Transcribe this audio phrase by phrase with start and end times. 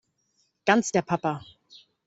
[0.65, 1.45] Ganz der Papa!